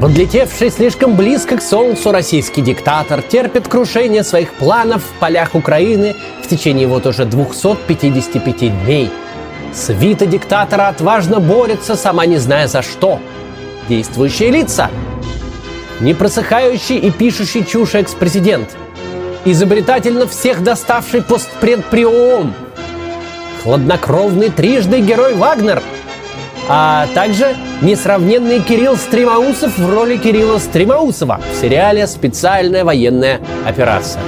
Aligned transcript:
Подлетевший 0.00 0.70
слишком 0.70 1.16
близко 1.16 1.56
к 1.56 1.62
солнцу 1.62 2.12
российский 2.12 2.60
диктатор 2.60 3.22
терпит 3.22 3.66
крушение 3.66 4.24
своих 4.24 4.52
планов 4.52 5.02
в 5.02 5.18
полях 5.18 5.54
Украины 5.54 6.14
в 6.44 6.48
течение 6.48 6.86
вот 6.86 7.06
уже 7.06 7.24
255 7.24 8.84
дней. 8.84 9.10
Свита 9.72 10.26
диктатора 10.26 10.88
отважно 10.88 11.40
борется, 11.40 11.96
сама 11.96 12.26
не 12.26 12.36
зная 12.36 12.68
за 12.68 12.82
что. 12.82 13.20
Действующие 13.88 14.50
лица. 14.50 14.90
Непросыхающий 16.00 16.98
и 16.98 17.10
пишущий 17.10 17.64
чушь 17.64 17.94
экс-президент. 17.94 18.76
Изобретательно 19.46 20.26
всех 20.26 20.62
доставший 20.62 21.22
постпред 21.22 21.86
при 21.86 22.04
ООН. 22.04 22.52
Хладнокровный 23.62 24.50
трижды 24.50 25.00
герой 25.00 25.34
Вагнер– 25.34 25.82
а 26.68 27.06
также 27.14 27.54
несравненный 27.80 28.60
Кирилл 28.60 28.96
Стримаусов 28.96 29.78
в 29.78 29.90
роли 29.90 30.16
Кирилла 30.16 30.58
Стримаусова 30.58 31.40
в 31.52 31.60
сериале 31.60 32.06
«Специальная 32.06 32.84
военная 32.84 33.40
операция». 33.64 34.20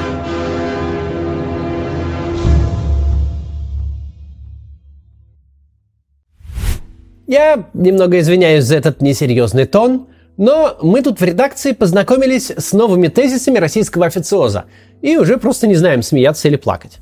Я 7.26 7.68
немного 7.74 8.20
извиняюсь 8.20 8.64
за 8.64 8.76
этот 8.76 9.02
несерьезный 9.02 9.66
тон, 9.66 10.06
но 10.38 10.78
мы 10.80 11.02
тут 11.02 11.20
в 11.20 11.24
редакции 11.24 11.72
познакомились 11.72 12.50
с 12.50 12.72
новыми 12.72 13.08
тезисами 13.08 13.58
российского 13.58 14.06
официоза 14.06 14.64
и 15.02 15.18
уже 15.18 15.36
просто 15.36 15.66
не 15.66 15.74
знаем, 15.74 16.02
смеяться 16.02 16.48
или 16.48 16.56
плакать. 16.56 17.00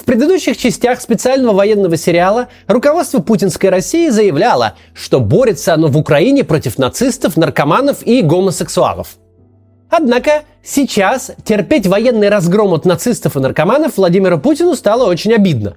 В 0.00 0.04
предыдущих 0.06 0.56
частях 0.56 0.98
специального 1.02 1.52
военного 1.52 1.98
сериала 1.98 2.48
руководство 2.66 3.18
путинской 3.18 3.68
России 3.68 4.08
заявляло, 4.08 4.74
что 4.94 5.20
борется 5.20 5.74
оно 5.74 5.88
в 5.88 5.98
Украине 5.98 6.42
против 6.42 6.78
нацистов, 6.78 7.36
наркоманов 7.36 8.02
и 8.06 8.22
гомосексуалов. 8.22 9.18
Однако 9.90 10.44
сейчас 10.62 11.32
терпеть 11.44 11.86
военный 11.86 12.30
разгром 12.30 12.72
от 12.72 12.86
нацистов 12.86 13.36
и 13.36 13.40
наркоманов 13.40 13.98
Владимиру 13.98 14.38
Путину 14.38 14.74
стало 14.74 15.06
очень 15.06 15.34
обидно. 15.34 15.76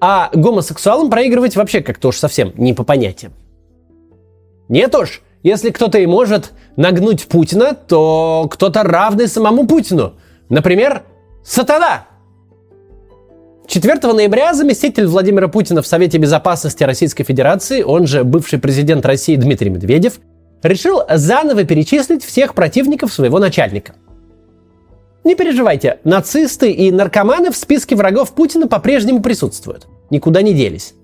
А 0.00 0.30
гомосексуалам 0.32 1.10
проигрывать 1.10 1.54
вообще 1.54 1.82
как-то 1.82 2.08
уж 2.08 2.16
совсем 2.16 2.54
не 2.56 2.72
по 2.72 2.84
понятиям. 2.84 3.34
Нет 4.70 4.94
уж, 4.94 5.20
если 5.42 5.68
кто-то 5.68 5.98
и 5.98 6.06
может 6.06 6.52
нагнуть 6.76 7.26
Путина, 7.26 7.74
то 7.74 8.48
кто-то 8.50 8.82
равный 8.82 9.28
самому 9.28 9.66
Путину. 9.66 10.14
Например, 10.48 11.02
сатана– 11.44 12.06
4 13.66 14.12
ноября 14.12 14.54
заместитель 14.54 15.06
Владимира 15.06 15.48
Путина 15.48 15.82
в 15.82 15.86
Совете 15.86 16.18
Безопасности 16.18 16.82
Российской 16.84 17.24
Федерации, 17.24 17.82
он 17.82 18.06
же 18.06 18.24
бывший 18.24 18.58
президент 18.58 19.06
России 19.06 19.36
Дмитрий 19.36 19.70
Медведев, 19.70 20.20
решил 20.62 21.02
заново 21.08 21.64
перечислить 21.64 22.24
всех 22.24 22.54
противников 22.54 23.12
своего 23.12 23.38
начальника. 23.38 23.94
Не 25.24 25.36
переживайте, 25.36 26.00
нацисты 26.02 26.72
и 26.72 26.90
наркоманы 26.90 27.52
в 27.52 27.56
списке 27.56 27.94
врагов 27.94 28.32
Путина 28.32 28.66
по-прежнему 28.66 29.22
присутствуют. 29.22 29.86
Никуда 30.10 30.42
не 30.42 30.52
делись. 30.52 30.94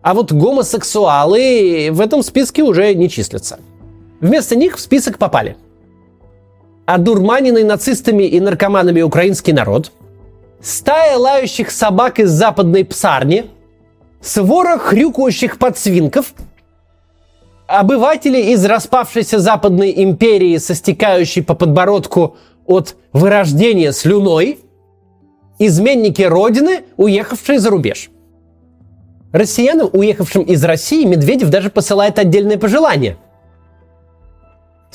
А 0.00 0.14
вот 0.14 0.32
гомосексуалы 0.32 1.88
в 1.90 2.00
этом 2.00 2.22
списке 2.22 2.62
уже 2.62 2.94
не 2.94 3.10
числятся. 3.10 3.58
Вместо 4.20 4.54
них 4.54 4.76
в 4.76 4.80
список 4.80 5.18
попали 5.18 5.56
одурманенный 6.86 7.64
нацистами 7.64 8.24
и 8.24 8.38
наркоманами 8.40 9.02
украинский 9.02 9.52
народ– 9.52 9.90
стая 10.64 11.18
лающих 11.18 11.70
собак 11.70 12.18
из 12.18 12.30
западной 12.30 12.84
псарни, 12.84 13.50
свора 14.20 14.78
хрюкающих 14.78 15.58
подсвинков, 15.58 16.32
обыватели 17.66 18.52
из 18.52 18.64
распавшейся 18.64 19.38
западной 19.38 19.92
империи, 20.02 20.56
состекающей 20.56 21.42
по 21.42 21.54
подбородку 21.54 22.36
от 22.66 22.96
вырождения 23.12 23.92
слюной, 23.92 24.58
изменники 25.58 26.22
Родины, 26.22 26.84
уехавшие 26.96 27.58
за 27.58 27.70
рубеж. 27.70 28.10
Россиянам, 29.32 29.90
уехавшим 29.92 30.44
из 30.44 30.64
России, 30.64 31.04
Медведев 31.04 31.50
даже 31.50 31.68
посылает 31.68 32.18
отдельное 32.18 32.56
пожелание. 32.56 33.18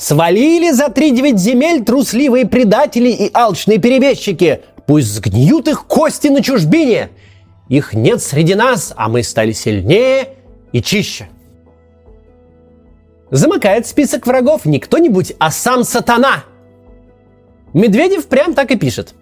Свалили 0.00 0.70
за 0.70 0.88
три 0.88 1.10
девять 1.10 1.38
земель 1.38 1.84
трусливые 1.84 2.46
предатели 2.46 3.10
и 3.10 3.30
алчные 3.34 3.76
перебежчики. 3.76 4.62
Пусть 4.90 5.14
сгниют 5.14 5.68
их 5.68 5.86
кости 5.86 6.26
на 6.26 6.42
чужбине. 6.42 7.10
Их 7.68 7.94
нет 7.94 8.20
среди 8.20 8.56
нас, 8.56 8.92
а 8.96 9.08
мы 9.08 9.22
стали 9.22 9.52
сильнее 9.52 10.30
и 10.72 10.82
чище. 10.82 11.28
Замыкает 13.30 13.86
список 13.86 14.26
врагов 14.26 14.64
не 14.64 14.80
кто-нибудь, 14.80 15.34
а 15.38 15.52
сам 15.52 15.84
сатана. 15.84 16.42
Медведев 17.72 18.26
прям 18.26 18.52
так 18.52 18.72
и 18.72 18.76
пишет. 18.76 19.14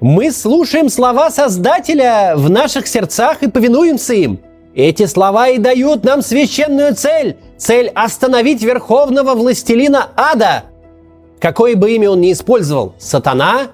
Мы 0.00 0.32
слушаем 0.32 0.88
слова 0.88 1.30
Создателя 1.30 2.34
в 2.34 2.50
наших 2.50 2.88
сердцах 2.88 3.44
и 3.44 3.48
повинуемся 3.48 4.14
им. 4.14 4.40
Эти 4.74 5.06
слова 5.06 5.50
и 5.50 5.58
дают 5.58 6.02
нам 6.02 6.20
священную 6.20 6.96
цель. 6.96 7.36
Цель 7.58 7.92
остановить 7.94 8.60
верховного 8.60 9.36
властелина 9.36 10.08
ада. 10.16 10.64
Какое 11.38 11.76
бы 11.76 11.92
имя 11.92 12.10
он 12.10 12.22
ни 12.22 12.32
использовал. 12.32 12.96
Сатана, 12.98 13.68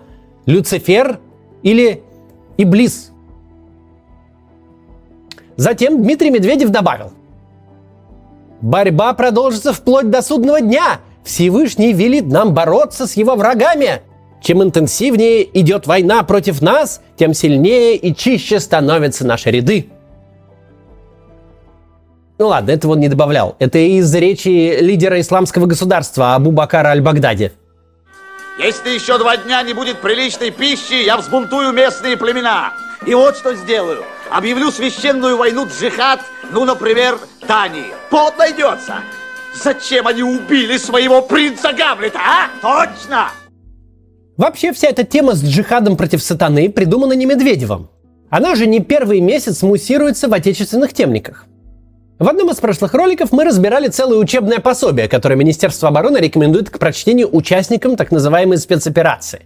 Люцифер 0.47 1.21
или 1.63 2.03
Иблис. 2.57 3.13
Затем 5.57 6.03
Дмитрий 6.03 6.31
Медведев 6.31 6.71
добавил. 6.71 7.13
Борьба 8.61 9.13
продолжится 9.13 9.73
вплоть 9.73 10.11
до 10.11 10.23
судного 10.23 10.61
дня. 10.61 11.01
Всевышний 11.25 11.93
велит 11.93 12.27
нам 12.27 12.55
бороться 12.55 13.07
с 13.07 13.17
его 13.17 13.35
врагами. 13.37 14.03
Чем 14.41 14.63
интенсивнее 14.63 15.47
идет 15.61 15.87
война 15.87 16.23
против 16.25 16.63
нас, 16.63 17.01
тем 17.17 17.33
сильнее 17.33 17.97
и 17.97 18.15
чище 18.15 18.59
становятся 18.59 19.25
наши 19.27 19.51
ряды. 19.51 19.89
Ну 22.39 22.49
ладно, 22.49 22.73
этого 22.73 22.93
он 22.93 23.01
не 23.01 23.09
добавлял. 23.09 23.55
Это 23.61 23.79
из 23.79 24.13
речи 24.15 24.81
лидера 24.81 25.21
исламского 25.21 25.67
государства 25.67 26.35
Абу 26.35 26.51
Бакара 26.51 26.89
Аль-Багдади. 26.89 27.53
Если 28.63 28.91
еще 28.91 29.19
два 29.19 29.37
дня 29.37 29.61
не 29.65 29.73
будет 29.73 30.01
приличной 30.01 30.51
пищи, 30.51 31.05
я 31.05 31.17
взбунтую 31.17 31.73
местные 31.73 32.17
племена. 32.17 32.75
И 33.05 33.13
вот 33.13 33.37
что 33.37 33.57
сделаю. 33.57 34.05
Объявлю 34.31 34.71
священную 34.71 35.37
войну 35.37 35.67
джихад, 35.67 36.21
ну, 36.53 36.65
например, 36.65 37.19
Дании. 37.49 37.93
Пот 38.09 38.39
найдется. 38.39 39.03
Зачем 39.53 40.07
они 40.07 40.23
убили 40.23 40.77
своего 40.77 41.23
принца 41.23 41.73
Гамлета, 41.73 42.21
а? 42.21 42.51
Точно! 42.63 43.31
Вообще 44.37 44.73
вся 44.73 44.89
эта 44.89 45.03
тема 45.03 45.35
с 45.35 45.43
джихадом 45.43 45.97
против 45.97 46.23
сатаны 46.23 46.71
придумана 46.71 47.15
не 47.15 47.27
Медведевым. 47.27 47.91
Она 48.31 48.55
же 48.55 48.67
не 48.67 48.79
первый 48.79 49.21
месяц 49.21 49.63
муссируется 49.63 50.29
в 50.29 50.35
отечественных 50.35 50.93
темниках. 50.93 51.47
В 52.23 52.29
одном 52.29 52.51
из 52.51 52.59
прошлых 52.59 52.95
роликов 52.95 53.33
мы 53.33 53.43
разбирали 53.43 53.89
целое 53.89 54.17
учебное 54.17 54.61
пособие, 54.61 55.09
которое 55.09 55.35
Министерство 55.35 55.89
обороны 55.89 56.19
рекомендует 56.19 56.71
к 56.71 56.79
прочтению 56.79 57.29
участникам 57.35 57.97
так 57.97 58.13
называемой 58.13 58.59
спецоперации. 58.59 59.43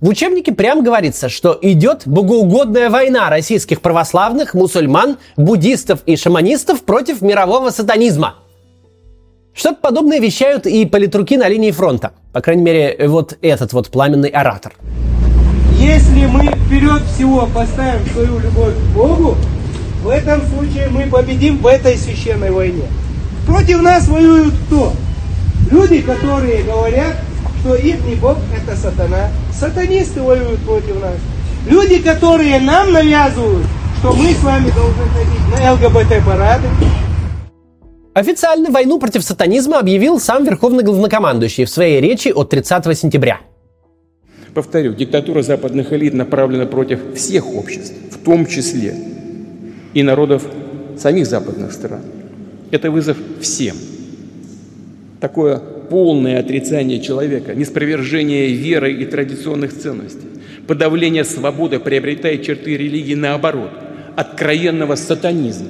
В 0.00 0.08
учебнике 0.08 0.50
прям 0.50 0.82
говорится, 0.82 1.28
что 1.28 1.56
идет 1.62 2.02
богоугодная 2.04 2.90
война 2.90 3.30
российских 3.30 3.80
православных, 3.80 4.54
мусульман, 4.54 5.18
буддистов 5.36 6.00
и 6.04 6.16
шаманистов 6.16 6.82
против 6.82 7.22
мирового 7.22 7.70
сатанизма. 7.70 8.34
Что-то 9.54 9.76
подобное 9.76 10.18
вещают 10.18 10.66
и 10.66 10.84
политруки 10.84 11.36
на 11.36 11.46
линии 11.46 11.70
фронта. 11.70 12.14
По 12.32 12.40
крайней 12.40 12.64
мере, 12.64 13.06
вот 13.06 13.38
этот 13.42 13.72
вот 13.74 13.90
пламенный 13.90 14.30
оратор. 14.30 14.72
Если 15.78 16.26
мы 16.26 16.46
вперед 16.66 17.02
всего 17.14 17.48
поставим 17.54 18.04
свою 18.06 18.40
любовь 18.40 18.74
к 18.74 18.96
Богу, 18.96 19.36
в 20.02 20.08
этом 20.08 20.42
случае 20.48 20.88
мы 20.88 21.06
победим 21.06 21.58
в 21.58 21.66
этой 21.66 21.96
священной 21.96 22.50
войне. 22.50 22.84
Против 23.46 23.82
нас 23.82 24.08
воюют 24.08 24.54
кто? 24.66 24.92
Люди, 25.70 26.02
которые 26.02 26.64
говорят, 26.64 27.16
что 27.60 27.76
их 27.76 28.04
не 28.04 28.16
Бог 28.16 28.36
это 28.54 28.76
сатана. 28.76 29.30
Сатанисты 29.52 30.20
воюют 30.20 30.60
против 30.60 31.00
нас. 31.00 31.14
Люди, 31.68 31.98
которые 31.98 32.58
нам 32.58 32.92
навязывают, 32.92 33.64
что 33.98 34.12
мы 34.12 34.32
с 34.32 34.42
вами 34.42 34.70
должны 34.70 35.04
ходить 35.14 35.60
на 35.60 35.72
ЛГБТ-парады. 35.74 36.66
Официально 38.14 38.70
войну 38.70 38.98
против 38.98 39.22
сатанизма 39.22 39.78
объявил 39.78 40.18
сам 40.18 40.44
Верховный 40.44 40.82
Главнокомандующий 40.82 41.64
в 41.64 41.70
своей 41.70 42.00
речи 42.00 42.28
от 42.28 42.50
30 42.50 42.98
сентября. 42.98 43.40
Повторю, 44.52 44.92
диктатура 44.94 45.42
западных 45.42 45.92
элит 45.92 46.12
направлена 46.12 46.66
против 46.66 47.14
всех 47.14 47.46
обществ, 47.54 47.94
в 48.10 48.22
том 48.22 48.44
числе 48.44 49.11
и 49.94 50.02
народов 50.02 50.44
самих 50.98 51.26
западных 51.26 51.72
стран. 51.72 52.02
Это 52.70 52.90
вызов 52.90 53.16
всем. 53.40 53.76
Такое 55.20 55.58
полное 55.58 56.40
отрицание 56.40 57.00
человека, 57.00 57.54
неспровержение 57.54 58.48
веры 58.48 58.92
и 58.92 59.04
традиционных 59.04 59.76
ценностей, 59.76 60.28
подавление 60.66 61.24
свободы 61.24 61.78
приобретает 61.78 62.42
черты 62.42 62.76
религии 62.76 63.14
наоборот, 63.14 63.70
откровенного 64.16 64.94
сатанизма. 64.94 65.68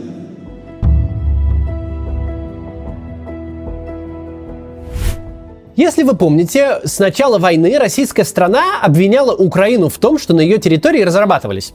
Если 5.75 6.03
вы 6.03 6.15
помните, 6.15 6.81
с 6.85 6.99
начала 6.99 7.39
войны 7.39 7.79
российская 7.79 8.25
страна 8.25 8.81
обвиняла 8.83 9.35
Украину 9.35 9.89
в 9.89 9.99
том, 9.99 10.19
что 10.19 10.35
на 10.35 10.41
ее 10.41 10.59
территории 10.59 11.01
разрабатывались. 11.01 11.73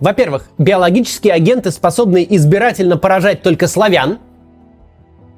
Во-первых, 0.00 0.48
биологические 0.58 1.32
агенты, 1.32 1.70
способные 1.70 2.34
избирательно 2.36 2.96
поражать 2.96 3.42
только 3.42 3.68
славян. 3.68 4.18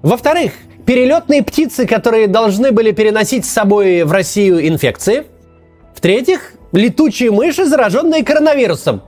Во-вторых, 0.03 0.53
перелетные 0.87 1.43
птицы, 1.43 1.87
которые 1.87 2.27
должны 2.27 2.73
были 2.73 2.93
переносить 2.93 3.45
с 3.45 3.51
собой 3.51 4.05
в 4.05 4.13
Россию 4.13 4.67
инфекции. 4.67 5.25
В-третьих, 5.95 6.53
летучие 6.73 7.31
мыши, 7.31 7.67
зараженные 7.67 8.25
коронавирусом. 8.25 9.03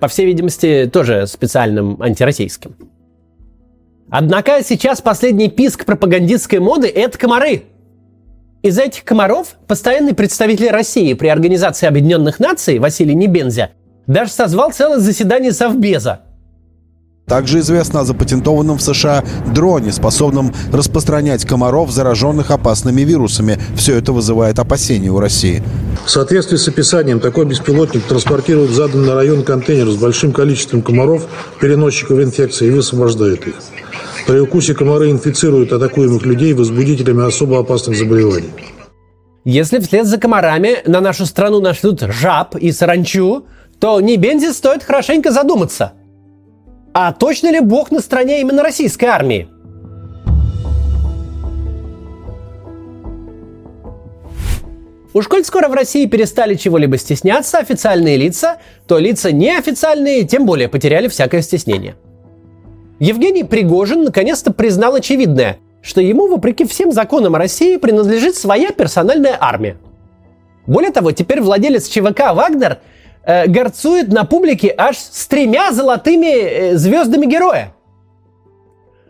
По 0.00 0.08
всей 0.08 0.26
видимости, 0.26 0.88
тоже 0.92 1.26
специальным 1.26 2.00
антироссийским. 2.00 2.76
Однако 4.10 4.62
сейчас 4.62 5.00
последний 5.00 5.48
писк 5.48 5.84
пропагандистской 5.86 6.60
моды– 6.60 6.88
это 6.94 7.18
комары. 7.18 7.64
Из 8.62 8.78
этих 8.78 9.04
комаров 9.04 9.56
постоянный 9.66 10.14
представитель 10.14 10.70
России 10.70 11.14
при 11.14 11.28
Организации 11.28 11.86
Объединенных 11.86 12.38
Наций 12.38 12.78
Василий 12.78 13.14
Небензя 13.14 13.70
даже 14.06 14.30
созвал 14.32 14.72
целое 14.72 14.98
заседание 14.98 15.52
Совбеза– 15.52 16.20
также 17.26 17.60
известно 17.60 18.00
о 18.00 18.04
запатентованном 18.04 18.76
в 18.76 18.82
США 18.82 19.24
дроне, 19.54 19.92
способном 19.92 20.52
распространять 20.72 21.46
комаров, 21.46 21.90
зараженных 21.90 22.50
опасными 22.50 23.00
вирусами. 23.00 23.58
Все 23.76 23.96
это 23.96 24.12
вызывает 24.12 24.58
опасения 24.58 25.10
у 25.10 25.18
России. 25.18 25.62
В 26.04 26.10
соответствии 26.10 26.56
с 26.56 26.68
описанием, 26.68 27.20
такой 27.20 27.46
беспилотник 27.46 28.04
транспортирует 28.04 28.72
заданный 28.72 29.06
на 29.06 29.14
район 29.14 29.42
контейнер 29.42 29.88
с 29.88 29.96
большим 29.96 30.32
количеством 30.32 30.82
комаров, 30.82 31.26
переносчиков 31.60 32.20
инфекции, 32.20 32.66
и 32.66 32.70
высвобождает 32.70 33.46
их. 33.46 33.54
При 34.26 34.38
укусе 34.38 34.74
комары 34.74 35.10
инфицируют 35.10 35.72
атакуемых 35.72 36.26
людей 36.26 36.52
возбудителями 36.52 37.26
особо 37.26 37.58
опасных 37.58 37.96
заболеваний. 37.96 38.50
Если 39.46 39.78
вслед 39.78 40.06
за 40.06 40.18
комарами 40.18 40.78
на 40.86 41.00
нашу 41.00 41.24
страну 41.24 41.60
нашлют 41.60 42.02
жаб 42.02 42.56
и 42.56 42.70
саранчу, 42.70 43.46
то 43.84 44.00
не 44.00 44.16
бензи 44.16 44.50
стоит 44.52 44.82
хорошенько 44.82 45.30
задуматься– 45.30 45.92
а 46.96 47.12
точно 47.12 47.50
ли 47.50 47.58
Бог 47.58 47.90
на 47.90 47.98
стороне 48.00 48.40
именно 48.40 48.62
российской 48.62 49.06
армии? 49.06 49.48
Уж 55.12 55.26
коль 55.26 55.44
скоро 55.44 55.68
в 55.68 55.74
России 55.74 56.06
перестали 56.06 56.54
чего-либо 56.54 56.96
стесняться 56.96 57.58
официальные 57.58 58.16
лица, 58.16 58.58
то 58.86 58.98
лица 58.98 59.32
неофициальные 59.32 60.22
тем 60.22 60.46
более 60.46 60.68
потеряли 60.68 61.08
всякое 61.08 61.42
стеснение. 61.42 61.96
Евгений 63.00 63.42
Пригожин 63.42 64.04
наконец-то 64.04 64.52
признал 64.52 64.94
очевидное, 64.94 65.58
что 65.82 66.00
ему, 66.00 66.28
вопреки 66.28 66.64
всем 66.64 66.92
законам 66.92 67.34
России, 67.34 67.76
принадлежит 67.76 68.36
своя 68.36 68.70
персональная 68.70 69.36
армия. 69.38 69.76
Более 70.68 70.92
того, 70.92 71.10
теперь 71.10 71.40
владелец 71.40 71.88
ЧВК 71.88 72.32
«Вагнер» 72.32 72.78
э, 73.26 73.46
горцует 73.46 74.12
на 74.12 74.24
публике 74.24 74.74
аж 74.76 74.96
с 74.96 75.26
тремя 75.26 75.72
золотыми 75.72 76.26
э, 76.26 76.76
звездами 76.76 77.26
героя. 77.26 77.74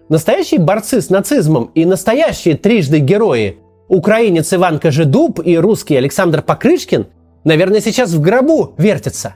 Настоящие 0.08 0.60
борцы 0.60 1.00
с 1.00 1.10
нацизмом 1.10 1.70
и 1.74 1.84
настоящие 1.84 2.56
трижды 2.56 2.98
герои 2.98 3.58
украинец 3.88 4.52
Иван 4.52 4.78
Кожедуб 4.78 5.40
и 5.44 5.56
русский 5.56 5.96
Александр 5.96 6.42
Покрышкин, 6.42 7.06
наверное, 7.44 7.80
сейчас 7.80 8.12
в 8.12 8.20
гробу 8.20 8.74
вертятся. 8.76 9.34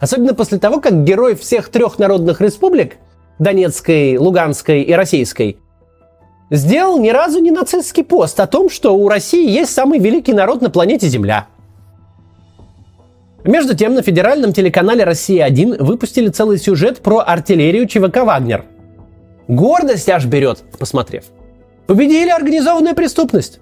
Особенно 0.00 0.34
после 0.34 0.58
того, 0.58 0.80
как 0.80 1.04
герой 1.04 1.34
всех 1.34 1.70
трех 1.70 1.98
народных 1.98 2.40
республик, 2.40 2.96
Донецкой, 3.38 4.16
Луганской 4.18 4.82
и 4.82 4.92
Российской, 4.92 5.58
сделал 6.50 6.98
ни 6.98 7.10
разу 7.10 7.40
не 7.40 7.50
нацистский 7.50 8.04
пост 8.04 8.38
о 8.40 8.46
том, 8.46 8.70
что 8.70 8.94
у 8.94 9.08
России 9.08 9.48
есть 9.48 9.72
самый 9.72 9.98
великий 9.98 10.32
народ 10.32 10.60
на 10.60 10.70
планете 10.70 11.08
Земля– 11.08 11.46
между 13.44 13.74
тем, 13.74 13.94
на 13.94 14.02
федеральном 14.02 14.52
телеканале 14.52 15.04
«Россия-1» 15.04 15.82
выпустили 15.82 16.28
целый 16.28 16.58
сюжет 16.58 16.98
про 17.00 17.20
артиллерию 17.20 17.86
ЧВК 17.86 18.24
«Вагнер». 18.24 18.64
Гордость 19.46 20.08
аж 20.08 20.26
берет, 20.26 20.58
посмотрев. 20.78 21.24
Победили 21.86 22.30
организованную 22.30 22.94
преступность. 22.94 23.60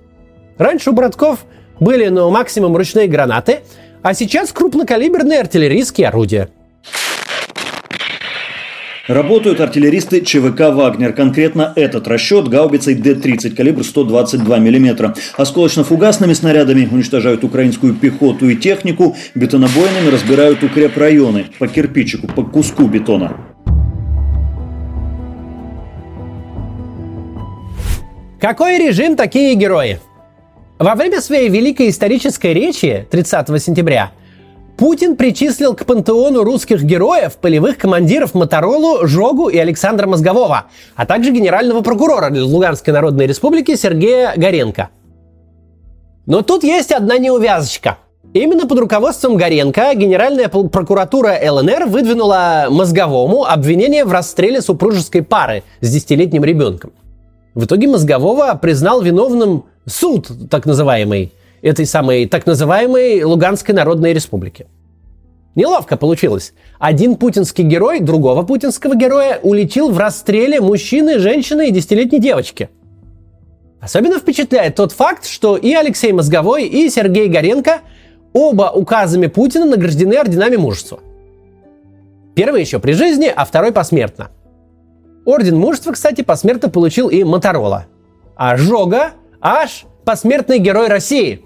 Раньше 0.58 0.90
у 0.90 0.92
братков 0.92 1.44
были, 1.78 2.08
ну, 2.08 2.30
максимум 2.30 2.76
ручные 2.76 3.06
гранаты, 3.06 3.60
а 4.02 4.14
сейчас 4.14 4.52
крупнокалиберные 4.52 5.40
артиллерийские 5.40 6.08
орудия– 6.08 6.48
Работают 9.08 9.60
артиллеристы 9.60 10.20
ЧВК 10.20 10.72
«Вагнер». 10.74 11.12
Конкретно 11.12 11.72
этот 11.76 12.08
расчет 12.08 12.48
гаубицей 12.48 12.96
Д-30 12.96 13.54
калибр 13.54 13.84
122 13.84 14.58
мм. 14.58 15.14
Осколочно-фугасными 15.36 16.32
снарядами 16.32 16.88
уничтожают 16.90 17.44
украинскую 17.44 17.94
пехоту 17.94 18.48
и 18.48 18.56
технику, 18.56 19.14
бетонобойными 19.36 20.08
разбирают 20.08 20.64
укрепрайоны 20.64 21.46
по 21.60 21.68
кирпичику, 21.68 22.26
по 22.26 22.42
куску 22.42 22.88
бетона. 22.88 23.36
Какой 28.40 28.78
режим, 28.78 29.14
такие 29.14 29.54
герои? 29.54 30.00
Во 30.80 30.96
время 30.96 31.20
своей 31.20 31.48
великой 31.48 31.90
исторической 31.90 32.52
речи 32.52 33.06
30 33.08 33.62
сентября– 33.62 34.10
Путин 34.76 35.16
причислил 35.16 35.74
к 35.74 35.86
пантеону 35.86 36.44
русских 36.44 36.82
героев 36.82 37.36
полевых 37.36 37.78
командиров 37.78 38.34
Моторолу, 38.34 39.06
Жогу 39.06 39.48
и 39.48 39.56
Александра 39.56 40.06
Мозгового, 40.06 40.66
а 40.94 41.06
также 41.06 41.30
генерального 41.30 41.80
прокурора 41.80 42.30
Луганской 42.30 42.92
Народной 42.92 43.26
Республики 43.26 43.74
Сергея 43.74 44.34
Горенко. 44.36 44.90
Но 46.26 46.42
тут 46.42 46.62
есть 46.62 46.92
одна 46.92 47.16
неувязочка. 47.16 47.96
Именно 48.34 48.66
под 48.66 48.80
руководством 48.80 49.36
Горенко 49.36 49.94
Генеральная 49.94 50.48
прокуратура 50.48 51.38
ЛНР 51.42 51.86
выдвинула 51.86 52.66
Мозговому 52.68 53.44
обвинение 53.44 54.04
в 54.04 54.12
расстреле 54.12 54.60
супружеской 54.60 55.22
пары 55.22 55.62
с 55.80 55.90
десятилетним 55.90 56.44
ребенком. 56.44 56.92
В 57.54 57.64
итоге 57.64 57.86
Мозгового 57.86 58.52
признал 58.60 59.00
виновным 59.00 59.64
суд, 59.86 60.28
так 60.50 60.66
называемый, 60.66 61.32
этой 61.62 61.86
самой 61.86 62.26
так 62.26 62.46
называемой 62.46 63.22
Луганской 63.22 63.74
Народной 63.74 64.12
Республики. 64.12 64.66
Неловко 65.56 65.96
получилось. 65.96 66.52
Один 66.78 67.16
путинский 67.16 67.64
герой 67.64 68.00
другого 68.00 68.42
путинского 68.42 68.94
героя 68.94 69.40
улетел 69.42 69.90
в 69.90 69.98
расстреле 69.98 70.60
мужчины, 70.60 71.18
женщины 71.18 71.68
и 71.68 71.70
десятилетней 71.70 72.20
девочки. 72.20 72.68
Особенно 73.80 74.18
впечатляет 74.18 74.74
тот 74.74 74.92
факт, 74.92 75.26
что 75.26 75.56
и 75.56 75.72
Алексей 75.72 76.12
Мозговой, 76.12 76.66
и 76.66 76.90
Сергей 76.90 77.28
Горенко 77.28 77.80
оба 78.34 78.70
указами 78.74 79.28
Путина 79.28 79.64
награждены 79.64 80.14
орденами 80.14 80.56
мужества. 80.56 81.00
Первый 82.34 82.60
еще 82.60 82.78
при 82.78 82.92
жизни, 82.92 83.32
а 83.34 83.46
второй 83.46 83.72
посмертно. 83.72 84.28
Орден 85.24 85.56
мужества, 85.56 85.92
кстати, 85.92 86.20
посмертно 86.20 86.68
получил 86.68 87.08
и 87.08 87.24
Моторола. 87.24 87.86
А 88.36 88.58
Жога 88.58 89.12
аж 89.40 89.86
посмертный 90.04 90.58
герой 90.58 90.88
России 90.88 91.42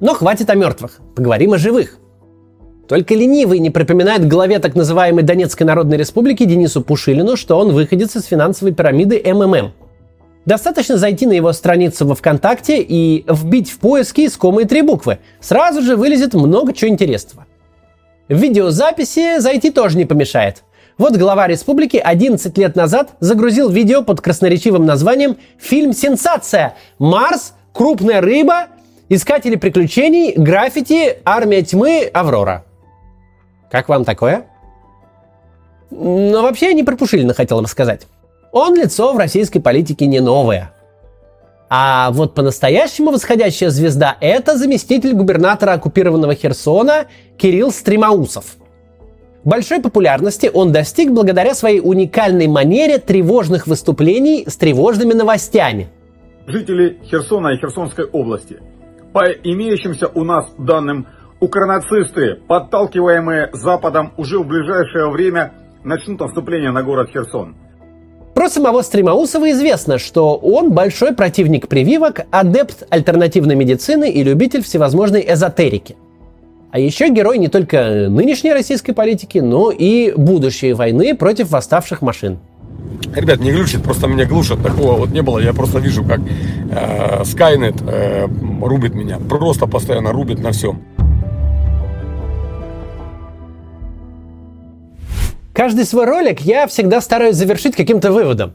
но 0.00 0.14
хватит 0.14 0.50
о 0.50 0.54
мертвых, 0.54 1.00
поговорим 1.14 1.52
о 1.52 1.58
живых. 1.58 1.98
Только 2.88 3.14
ленивый 3.14 3.58
не 3.60 3.70
припоминает 3.70 4.28
главе 4.28 4.58
так 4.58 4.74
называемой 4.74 5.22
Донецкой 5.22 5.66
Народной 5.66 5.96
Республики 5.96 6.44
Денису 6.44 6.82
Пушилину, 6.82 7.36
что 7.36 7.58
он 7.58 7.72
выходит 7.72 8.14
из 8.14 8.24
финансовой 8.24 8.74
пирамиды 8.74 9.22
МММ. 9.24 9.72
Достаточно 10.44 10.98
зайти 10.98 11.26
на 11.26 11.32
его 11.32 11.52
страницу 11.52 12.06
во 12.06 12.14
ВКонтакте 12.14 12.82
и 12.82 13.24
вбить 13.26 13.70
в 13.70 13.78
поиски 13.78 14.26
искомые 14.26 14.68
три 14.68 14.82
буквы. 14.82 15.18
Сразу 15.40 15.80
же 15.80 15.96
вылезет 15.96 16.34
много 16.34 16.74
чего 16.74 16.90
интересного. 16.90 17.46
В 18.28 18.34
видеозаписи 18.34 19.38
зайти 19.38 19.70
тоже 19.70 19.96
не 19.96 20.04
помешает. 20.04 20.64
Вот 20.98 21.16
глава 21.16 21.46
республики 21.48 21.96
11 21.96 22.56
лет 22.58 22.76
назад 22.76 23.14
загрузил 23.20 23.68
видео 23.70 24.02
под 24.02 24.20
красноречивым 24.20 24.84
названием 24.84 25.38
«Фильм 25.58 25.92
«Сенсация». 25.92 26.76
Марс, 26.98 27.54
крупная 27.72 28.20
рыба 28.20 28.66
Искатели 29.10 29.56
приключений, 29.56 30.32
граффити, 30.34 31.18
армия 31.26 31.62
тьмы, 31.62 32.10
Аврора. 32.14 32.64
Как 33.70 33.90
вам 33.90 34.04
такое? 34.04 34.46
Но 35.90 36.40
вообще 36.42 36.68
я 36.68 36.72
не 36.72 36.84
про 36.84 36.96
Пушилина 36.96 37.34
хотел 37.34 37.60
рассказать. 37.60 38.06
Он 38.50 38.74
лицо 38.74 39.12
в 39.12 39.18
российской 39.18 39.60
политике 39.60 40.06
не 40.06 40.20
новое. 40.20 40.72
А 41.68 42.12
вот 42.12 42.34
по-настоящему 42.34 43.10
восходящая 43.10 43.68
звезда– 43.68 44.16
это 44.20 44.56
заместитель 44.56 45.12
губернатора 45.12 45.72
оккупированного 45.72 46.34
Херсона 46.34 47.06
Кирилл 47.36 47.72
Стримаусов. 47.72 48.56
Большой 49.44 49.80
популярности 49.80 50.50
он 50.52 50.72
достиг 50.72 51.10
благодаря 51.10 51.54
своей 51.54 51.80
уникальной 51.80 52.46
манере 52.46 52.98
тревожных 52.98 53.66
выступлений 53.66 54.44
с 54.48 54.56
тревожными 54.56 55.12
новостями. 55.12 55.88
Жители 56.46 56.98
Херсона 57.04 57.48
и 57.48 57.58
Херсонской 57.58 58.06
области– 58.06 58.60
по 59.14 59.30
имеющимся 59.30 60.08
у 60.12 60.24
нас 60.24 60.44
данным, 60.58 61.06
укронацисты, 61.38 62.40
подталкиваемые 62.48 63.50
Западом, 63.52 64.12
уже 64.16 64.40
в 64.40 64.46
ближайшее 64.46 65.08
время 65.08 65.52
начнут 65.84 66.18
наступление 66.18 66.72
на 66.72 66.82
город 66.82 67.10
Херсон. 67.10 67.54
Про 68.34 68.48
самого 68.48 68.82
Стримаусова 68.82 69.52
известно, 69.52 70.00
что 70.00 70.34
он 70.34 70.72
большой 70.72 71.14
противник 71.14 71.68
прививок, 71.68 72.22
адепт 72.32 72.82
альтернативной 72.90 73.54
медицины 73.54 74.10
и 74.10 74.24
любитель 74.24 74.64
всевозможной 74.64 75.24
эзотерики. 75.28 75.94
А 76.72 76.80
еще 76.80 77.08
герой 77.08 77.38
не 77.38 77.46
только 77.46 78.08
нынешней 78.10 78.52
российской 78.52 78.94
политики, 78.94 79.38
но 79.38 79.70
и 79.70 80.12
будущей 80.16 80.72
войны 80.72 81.16
против 81.16 81.52
восставших 81.52 82.02
машин. 82.02 82.40
Ребят, 83.14 83.40
не 83.40 83.52
глючит, 83.52 83.82
просто 83.82 84.06
меня 84.06 84.24
глушат. 84.24 84.62
Такого 84.62 84.94
вот 84.94 85.10
не 85.10 85.22
было. 85.22 85.38
Я 85.38 85.52
просто 85.52 85.78
вижу, 85.78 86.04
как 86.04 86.20
э, 86.20 87.22
Skynet 87.22 87.84
э, 87.86 88.26
рубит 88.60 88.94
меня. 88.94 89.18
Просто 89.18 89.66
постоянно 89.66 90.12
рубит 90.12 90.40
на 90.40 90.50
всем. 90.50 90.82
Каждый 95.52 95.84
свой 95.84 96.06
ролик 96.06 96.40
я 96.40 96.66
всегда 96.66 97.00
стараюсь 97.00 97.36
завершить 97.36 97.76
каким-то 97.76 98.10
выводом. 98.10 98.54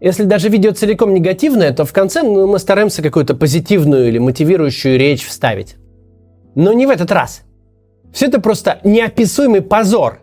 Если 0.00 0.24
даже 0.24 0.48
видео 0.48 0.72
целиком 0.72 1.14
негативное, 1.14 1.72
то 1.72 1.84
в 1.84 1.92
конце 1.92 2.22
ну, 2.22 2.46
мы 2.46 2.58
стараемся 2.58 3.02
какую-то 3.02 3.34
позитивную 3.34 4.08
или 4.08 4.18
мотивирующую 4.18 4.98
речь 4.98 5.26
вставить. 5.26 5.76
Но 6.54 6.72
не 6.72 6.86
в 6.86 6.90
этот 6.90 7.12
раз. 7.12 7.42
Все 8.12 8.26
это 8.26 8.40
просто 8.40 8.80
неописуемый 8.82 9.60
позор. 9.60 10.20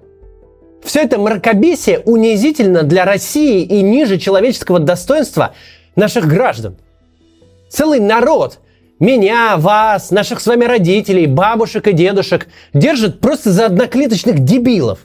Все 0.83 1.01
это 1.01 1.17
мракобесие 1.17 1.99
унизительно 1.99 2.83
для 2.83 3.05
России 3.05 3.63
и 3.63 3.81
ниже 3.81 4.17
человеческого 4.17 4.79
достоинства 4.79 5.53
наших 5.95 6.27
граждан. 6.27 6.77
Целый 7.69 7.99
народ, 7.99 8.59
меня, 8.99 9.57
вас, 9.57 10.11
наших 10.11 10.39
с 10.39 10.47
вами 10.47 10.65
родителей, 10.65 11.27
бабушек 11.27 11.87
и 11.87 11.93
дедушек, 11.93 12.47
держит 12.73 13.19
просто 13.19 13.51
за 13.51 13.65
одноклеточных 13.65 14.39
дебилов. 14.39 14.99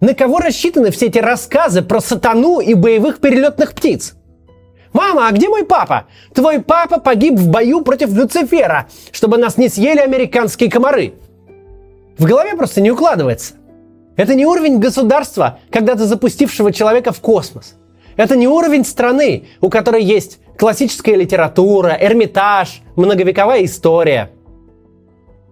На 0.00 0.14
кого 0.14 0.38
рассчитаны 0.38 0.90
все 0.90 1.06
эти 1.06 1.18
рассказы 1.18 1.82
про 1.82 2.00
сатану 2.00 2.60
и 2.60 2.74
боевых 2.74 3.20
перелетных 3.20 3.74
птиц? 3.74 4.14
«Мама, 4.92 5.26
а 5.26 5.32
где 5.32 5.48
мой 5.48 5.64
папа? 5.64 6.06
Твой 6.34 6.60
папа 6.60 7.00
погиб 7.00 7.34
в 7.34 7.48
бою 7.48 7.80
против 7.80 8.12
Люцифера, 8.12 8.86
чтобы 9.10 9.38
нас 9.38 9.56
не 9.56 9.68
съели 9.68 9.98
американские 9.98 10.70
комары». 10.70 11.14
В 12.16 12.24
голове 12.26 12.54
просто 12.56 12.80
не 12.80 12.92
укладывается. 12.92 13.54
Это 14.16 14.34
не 14.34 14.46
уровень 14.46 14.78
государства, 14.78 15.58
когда-то 15.70 16.06
запустившего 16.06 16.72
человека 16.72 17.12
в 17.12 17.20
космос. 17.20 17.74
Это 18.16 18.36
не 18.36 18.46
уровень 18.46 18.84
страны, 18.84 19.46
у 19.60 19.70
которой 19.70 20.04
есть 20.04 20.38
классическая 20.56 21.16
литература, 21.16 21.96
Эрмитаж, 22.00 22.82
многовековая 22.96 23.64
история. 23.64 24.30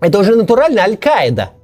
Это 0.01 0.19
уже 0.19 0.37
натурально 0.37 0.83
Аль-Каида– 0.83 1.51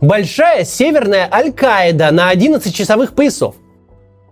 Большая 0.00 0.64
северная 0.64 1.26
Аль-Каида 1.32 2.10
на 2.10 2.28
11 2.28 2.74
часовых 2.74 3.14
поясов. 3.14 3.54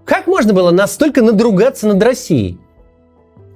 Как 0.04 0.26
можно 0.26 0.52
было 0.52 0.70
настолько 0.70 1.22
надругаться 1.22 1.86
над 1.88 2.02
Россией? 2.02 2.58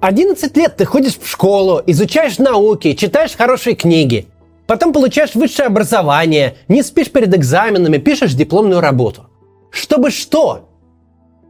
11 0.00 0.56
лет 0.56 0.76
ты 0.76 0.86
ходишь 0.86 1.18
в 1.18 1.28
школу, 1.28 1.82
изучаешь 1.86 2.38
науки, 2.38 2.94
читаешь 2.94 3.36
хорошие 3.36 3.76
книги. 3.76 4.26
Потом 4.68 4.92
получаешь 4.92 5.34
высшее 5.34 5.66
образование, 5.66 6.56
не 6.68 6.84
спишь 6.84 7.10
перед 7.10 7.34
экзаменами, 7.34 7.98
пишешь 7.98 8.34
дипломную 8.34 8.80
работу. 8.80 9.26
Чтобы 9.70 10.12
что? 10.12 10.68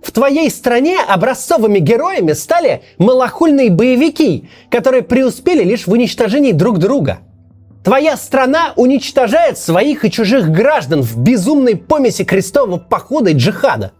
В 0.02 0.10
твоей 0.12 0.50
стране 0.50 0.98
образцовыми 1.00 1.80
героями 1.80 2.32
стали 2.32 2.82
малохольные 2.96 3.70
боевики, 3.70 4.48
которые 4.70 5.02
преуспели 5.02 5.62
лишь 5.64 5.86
в 5.86 5.92
уничтожении 5.92 6.52
друг 6.52 6.78
друга– 6.78 7.18
Твоя 7.88 8.18
страна 8.18 8.74
уничтожает 8.76 9.56
своих 9.56 10.04
и 10.04 10.10
чужих 10.10 10.50
граждан 10.50 11.00
в 11.00 11.16
безумной 11.16 11.74
помеси 11.74 12.22
крестового 12.22 12.76
похода 12.76 13.30
и 13.30 13.34
джихада. 13.34 13.92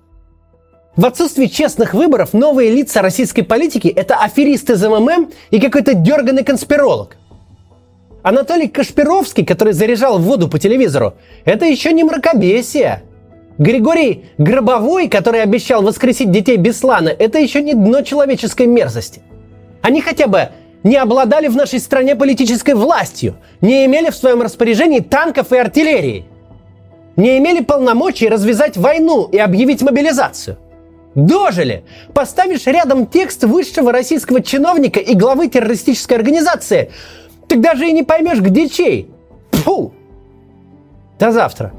В 0.94 1.06
отсутствии 1.06 1.46
честных 1.46 1.94
выборов 1.94 2.34
новые 2.34 2.70
лица 2.70 3.00
российской 3.00 3.40
политики– 3.40 3.88
это 3.96 4.16
аферисты 4.16 4.75
из 4.75 4.82
МММ 4.82 5.30
и 5.50 5.58
какой-то 5.58 5.94
дерганный 5.94 6.44
конспиролог. 6.44 7.16
Анатолий 8.22 8.68
Кашпировский, 8.68 9.44
который 9.44 9.72
заряжал 9.72 10.18
воду 10.18 10.48
по 10.48 10.58
телевизору, 10.58 11.14
это 11.44 11.66
еще 11.66 11.92
не 11.92 12.04
мракобесие. 12.04 13.02
Григорий 13.58 14.26
Гробовой, 14.38 15.08
который 15.08 15.42
обещал 15.42 15.82
воскресить 15.82 16.30
детей 16.30 16.56
Беслана, 16.56 17.08
это 17.08 17.38
еще 17.38 17.62
не 17.62 17.75
дно 17.75 18.02
человеческой 18.02 18.66
мерзости. 18.66 19.22
Они 19.82 20.00
хотя 20.00 20.26
бы 20.26 20.50
не 20.84 20.96
обладали 20.96 21.48
в 21.48 21.56
нашей 21.56 21.80
стране 21.80 22.14
политической 22.14 22.75
властью, 22.75 23.37
не 23.60 23.84
имели 23.84 24.10
в 24.10 24.16
своем 24.16 24.42
распоряжении 24.42 25.00
танков 25.00 25.52
и 25.52 25.56
артиллерии, 25.56 26.25
не 27.16 27.38
имели 27.38 27.62
полномочий 27.62 28.28
развязать 28.28 28.76
войну 28.76 29.28
и 29.30 29.38
объявить 29.38 29.82
мобилизацию. 29.82 30.56
Дожили! 31.16 31.84
Поставишь 32.14 32.66
рядом 32.66 33.06
текст 33.06 33.42
высшего 33.42 33.90
российского 33.90 34.40
чиновника 34.40 35.00
и 35.00 35.14
главы 35.14 35.48
террористической 35.48 36.16
организации, 36.16 36.92
ты 37.49 37.57
даже 37.57 37.88
и 37.88 37.93
не 37.93 38.02
поймешь, 38.02 38.40
где 38.40 38.69
чей. 38.69 39.11
Фу! 39.52 39.93
До 41.19 41.33
завтра. 41.33 41.73